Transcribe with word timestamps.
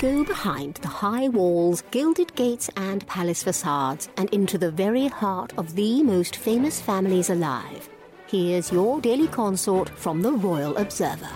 go 0.00 0.24
behind 0.24 0.76
the 0.76 0.88
high 0.88 1.28
walls, 1.28 1.82
gilded 1.90 2.34
gates, 2.34 2.70
and 2.76 3.06
palace 3.06 3.42
facades 3.42 4.08
and 4.16 4.30
into 4.30 4.56
the 4.56 4.70
very 4.70 5.08
heart 5.08 5.52
of 5.58 5.74
the 5.76 6.02
most 6.02 6.36
famous 6.36 6.80
families 6.80 7.28
alive. 7.28 7.86
Here's 8.26 8.72
your 8.72 9.02
daily 9.02 9.28
consort 9.28 9.90
from 9.90 10.22
the 10.22 10.32
Royal 10.32 10.74
Observer. 10.78 11.28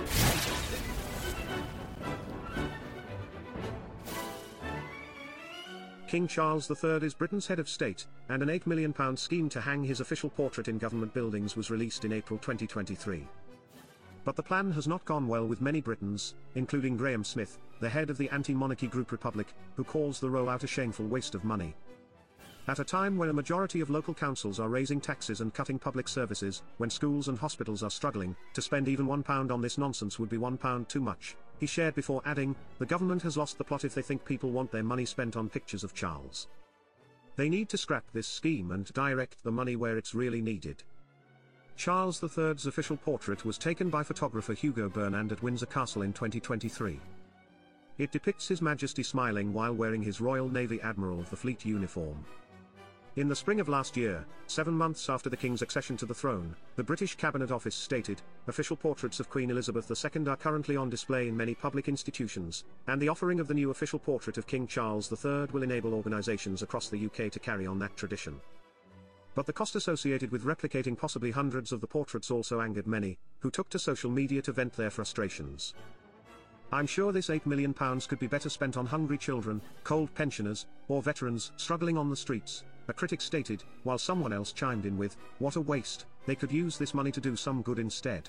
King 6.08 6.26
Charles 6.26 6.70
III 6.70 7.04
is 7.04 7.12
Britain's 7.12 7.46
head 7.46 7.58
of 7.58 7.68
state, 7.68 8.06
and 8.30 8.42
an 8.42 8.48
£8 8.48 8.66
million 8.66 9.16
scheme 9.18 9.50
to 9.50 9.60
hang 9.60 9.84
his 9.84 10.00
official 10.00 10.30
portrait 10.30 10.68
in 10.68 10.78
government 10.78 11.12
buildings 11.12 11.54
was 11.54 11.70
released 11.70 12.06
in 12.06 12.14
April 12.14 12.38
2023. 12.38 13.26
But 14.24 14.36
the 14.36 14.42
plan 14.42 14.70
has 14.70 14.88
not 14.88 15.04
gone 15.04 15.28
well 15.28 15.46
with 15.46 15.60
many 15.60 15.82
Britons, 15.82 16.34
including 16.54 16.96
Graham 16.96 17.24
Smith, 17.24 17.58
the 17.84 17.90
head 17.90 18.08
of 18.08 18.16
the 18.16 18.30
anti-monarchy 18.30 18.86
group 18.86 19.12
Republic, 19.12 19.48
who 19.76 19.84
calls 19.84 20.18
the 20.18 20.26
rollout 20.26 20.64
a 20.64 20.66
shameful 20.66 21.06
waste 21.06 21.34
of 21.34 21.44
money. 21.44 21.74
At 22.66 22.78
a 22.78 22.84
time 22.84 23.18
when 23.18 23.28
a 23.28 23.34
majority 23.34 23.82
of 23.82 23.90
local 23.90 24.14
councils 24.14 24.58
are 24.58 24.70
raising 24.70 25.02
taxes 25.02 25.42
and 25.42 25.52
cutting 25.52 25.78
public 25.78 26.08
services, 26.08 26.62
when 26.78 26.88
schools 26.88 27.28
and 27.28 27.38
hospitals 27.38 27.82
are 27.82 27.90
struggling, 27.90 28.34
to 28.54 28.62
spend 28.62 28.88
even 28.88 29.06
one 29.06 29.22
pound 29.22 29.52
on 29.52 29.60
this 29.60 29.76
nonsense 29.76 30.18
would 30.18 30.30
be 30.30 30.38
one 30.38 30.56
pound 30.56 30.88
too 30.88 31.02
much, 31.02 31.36
he 31.60 31.66
shared 31.66 31.94
before 31.94 32.22
adding, 32.24 32.56
the 32.78 32.86
government 32.86 33.20
has 33.20 33.36
lost 33.36 33.58
the 33.58 33.64
plot 33.64 33.84
if 33.84 33.94
they 33.94 34.00
think 34.00 34.24
people 34.24 34.50
want 34.50 34.72
their 34.72 34.82
money 34.82 35.04
spent 35.04 35.36
on 35.36 35.50
pictures 35.50 35.84
of 35.84 35.92
Charles. 35.92 36.48
They 37.36 37.50
need 37.50 37.68
to 37.68 37.76
scrap 37.76 38.04
this 38.14 38.26
scheme 38.26 38.70
and 38.70 38.90
direct 38.94 39.44
the 39.44 39.52
money 39.52 39.76
where 39.76 39.98
it's 39.98 40.14
really 40.14 40.40
needed. 40.40 40.82
Charles 41.76 42.22
III's 42.22 42.64
official 42.64 42.96
portrait 42.96 43.44
was 43.44 43.58
taken 43.58 43.90
by 43.90 44.02
photographer 44.02 44.54
Hugo 44.54 44.88
Burnand 44.88 45.32
at 45.32 45.42
Windsor 45.42 45.66
Castle 45.66 46.00
in 46.00 46.14
2023. 46.14 46.98
It 47.96 48.10
depicts 48.10 48.48
His 48.48 48.60
Majesty 48.60 49.04
smiling 49.04 49.52
while 49.52 49.72
wearing 49.72 50.02
his 50.02 50.20
Royal 50.20 50.48
Navy 50.48 50.80
Admiral 50.80 51.20
of 51.20 51.30
the 51.30 51.36
Fleet 51.36 51.64
uniform. 51.64 52.24
In 53.14 53.28
the 53.28 53.36
spring 53.36 53.60
of 53.60 53.68
last 53.68 53.96
year, 53.96 54.26
seven 54.48 54.74
months 54.74 55.08
after 55.08 55.30
the 55.30 55.36
King's 55.36 55.62
accession 55.62 55.96
to 55.98 56.06
the 56.06 56.14
throne, 56.14 56.56
the 56.74 56.82
British 56.82 57.14
Cabinet 57.14 57.52
Office 57.52 57.76
stated, 57.76 58.20
official 58.48 58.76
portraits 58.76 59.20
of 59.20 59.30
Queen 59.30 59.48
Elizabeth 59.48 59.88
II 59.88 60.26
are 60.26 60.36
currently 60.36 60.76
on 60.76 60.90
display 60.90 61.28
in 61.28 61.36
many 61.36 61.54
public 61.54 61.88
institutions, 61.88 62.64
and 62.88 63.00
the 63.00 63.08
offering 63.08 63.38
of 63.38 63.46
the 63.46 63.54
new 63.54 63.70
official 63.70 64.00
portrait 64.00 64.38
of 64.38 64.48
King 64.48 64.66
Charles 64.66 65.12
III 65.12 65.46
will 65.52 65.62
enable 65.62 65.94
organisations 65.94 66.62
across 66.62 66.88
the 66.88 67.06
UK 67.06 67.30
to 67.30 67.38
carry 67.38 67.64
on 67.64 67.78
that 67.78 67.96
tradition. 67.96 68.40
But 69.36 69.46
the 69.46 69.52
cost 69.52 69.76
associated 69.76 70.32
with 70.32 70.44
replicating 70.44 70.98
possibly 70.98 71.30
hundreds 71.30 71.70
of 71.70 71.80
the 71.80 71.86
portraits 71.86 72.32
also 72.32 72.60
angered 72.60 72.88
many, 72.88 73.18
who 73.38 73.52
took 73.52 73.68
to 73.68 73.78
social 73.78 74.10
media 74.10 74.42
to 74.42 74.52
vent 74.52 74.72
their 74.72 74.90
frustrations. 74.90 75.74
I'm 76.74 76.88
sure 76.88 77.12
this 77.12 77.28
£8 77.28 77.46
million 77.46 77.72
could 77.72 78.18
be 78.18 78.26
better 78.26 78.48
spent 78.48 78.76
on 78.76 78.84
hungry 78.84 79.16
children, 79.16 79.62
cold 79.84 80.12
pensioners, 80.16 80.66
or 80.88 81.02
veterans 81.02 81.52
struggling 81.56 81.96
on 81.96 82.10
the 82.10 82.16
streets, 82.16 82.64
a 82.88 82.92
critic 82.92 83.20
stated, 83.20 83.62
while 83.84 83.96
someone 83.96 84.32
else 84.32 84.50
chimed 84.50 84.84
in 84.84 84.98
with, 84.98 85.16
what 85.38 85.54
a 85.54 85.60
waste, 85.60 86.06
they 86.26 86.34
could 86.34 86.50
use 86.50 86.76
this 86.76 86.92
money 86.92 87.12
to 87.12 87.20
do 87.20 87.36
some 87.36 87.62
good 87.62 87.78
instead. 87.78 88.28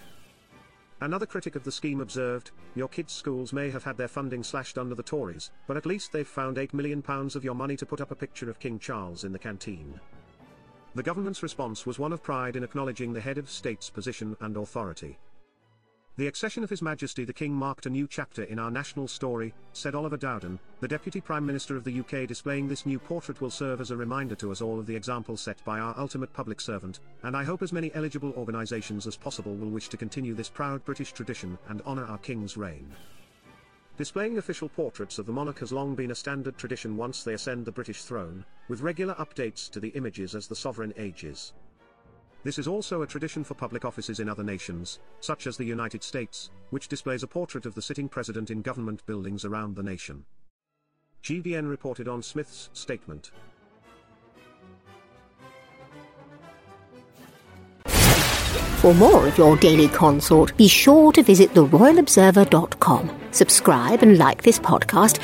Another 1.01 1.25
critic 1.25 1.55
of 1.55 1.63
the 1.63 1.71
scheme 1.71 2.01
observed, 2.01 2.51
your 2.75 2.87
kids' 2.87 3.13
schools 3.13 3.51
may 3.51 3.71
have 3.71 3.83
had 3.83 3.97
their 3.97 4.07
funding 4.07 4.43
slashed 4.43 4.77
under 4.77 4.93
the 4.93 5.01
Tories, 5.01 5.49
but 5.65 5.75
at 5.75 5.87
least 5.87 6.11
they've 6.11 6.27
found 6.27 6.57
£8 6.57 6.71
million 6.71 7.03
of 7.07 7.43
your 7.43 7.55
money 7.55 7.75
to 7.75 7.85
put 7.87 7.99
up 7.99 8.11
a 8.11 8.15
picture 8.15 8.47
of 8.47 8.59
King 8.59 8.77
Charles 8.77 9.23
in 9.23 9.31
the 9.31 9.39
canteen. 9.39 9.99
The 10.93 11.01
government's 11.01 11.41
response 11.41 11.87
was 11.87 11.97
one 11.97 12.13
of 12.13 12.21
pride 12.21 12.55
in 12.55 12.63
acknowledging 12.63 13.11
the 13.11 13.21
head 13.21 13.39
of 13.39 13.49
state's 13.49 13.89
position 13.89 14.37
and 14.39 14.55
authority. 14.55 15.17
The 16.17 16.27
accession 16.27 16.63
of 16.63 16.69
His 16.69 16.81
Majesty 16.81 17.25
the 17.25 17.33
King 17.33 17.51
marked 17.51 17.85
a 17.85 17.89
new 17.89 18.07
chapter 18.07 18.43
in 18.43 18.57
our 18.57 18.71
national 18.71 19.09
story, 19.09 19.53
said 19.73 19.95
Oliver 19.95 20.15
Dowden, 20.15 20.57
the 20.79 20.87
Deputy 20.87 21.19
Prime 21.19 21.45
Minister 21.45 21.75
of 21.75 21.83
the 21.83 21.99
UK 21.99 22.25
displaying 22.25 22.69
this 22.69 22.85
new 22.85 22.99
portrait 22.99 23.41
will 23.41 23.49
serve 23.49 23.81
as 23.81 23.91
a 23.91 23.97
reminder 23.97 24.33
to 24.35 24.49
us 24.49 24.61
all 24.61 24.79
of 24.79 24.85
the 24.85 24.95
example 24.95 25.35
set 25.35 25.61
by 25.65 25.77
our 25.77 25.93
ultimate 25.97 26.31
public 26.31 26.61
servant, 26.61 27.01
and 27.23 27.35
I 27.35 27.43
hope 27.43 27.61
as 27.61 27.73
many 27.73 27.93
eligible 27.95 28.31
organisations 28.37 29.07
as 29.07 29.17
possible 29.17 29.55
will 29.55 29.69
wish 29.69 29.89
to 29.89 29.97
continue 29.97 30.33
this 30.33 30.47
proud 30.47 30.85
British 30.85 31.11
tradition 31.11 31.57
and 31.67 31.81
honour 31.81 32.05
our 32.05 32.19
King's 32.19 32.55
reign. 32.55 32.89
Displaying 33.97 34.37
official 34.37 34.69
portraits 34.69 35.19
of 35.19 35.25
the 35.25 35.33
monarch 35.33 35.59
has 35.59 35.73
long 35.73 35.95
been 35.95 36.11
a 36.11 36.15
standard 36.15 36.57
tradition 36.57 36.95
once 36.95 37.23
they 37.23 37.33
ascend 37.33 37.65
the 37.65 37.73
British 37.73 38.03
throne, 38.03 38.45
with 38.69 38.79
regular 38.79 39.15
updates 39.15 39.69
to 39.69 39.81
the 39.81 39.89
images 39.89 40.33
as 40.33 40.47
the 40.47 40.55
sovereign 40.55 40.93
ages. 40.95 41.51
This 42.45 42.59
is 42.59 42.67
also 42.67 43.01
a 43.01 43.07
tradition 43.07 43.43
for 43.43 43.55
public 43.55 43.83
offices 43.85 44.19
in 44.19 44.29
other 44.29 44.43
nations, 44.43 44.99
such 45.19 45.47
as 45.47 45.57
the 45.57 45.65
United 45.65 46.03
States, 46.03 46.51
which 46.69 46.87
displays 46.87 47.23
a 47.23 47.27
portrait 47.27 47.65
of 47.65 47.73
the 47.73 47.81
sitting 47.81 48.07
president 48.07 48.51
in 48.51 48.61
government 48.61 49.03
buildings 49.07 49.45
around 49.45 49.75
the 49.75 49.81
nation. 49.81 50.25
GBN 51.23 51.67
reported 51.67 52.07
on 52.07 52.21
Smith's 52.21 52.69
statement. 52.71 53.31
For 57.87 58.93
more 58.93 59.27
of 59.27 59.39
your 59.39 59.57
daily 59.57 59.87
consort, 59.87 60.55
be 60.55 60.67
sure 60.67 61.11
to 61.13 61.23
visit 61.23 61.51
theroyalobserver.com. 61.55 63.21
Subscribe 63.31 64.03
and 64.03 64.19
like 64.19 64.43
this 64.43 64.59
podcast. 64.59 65.19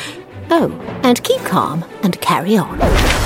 Oh, 0.49 0.71
and 1.03 1.23
keep 1.23 1.41
calm 1.41 1.85
and 2.01 2.19
carry 2.19 2.57
on. 2.57 3.20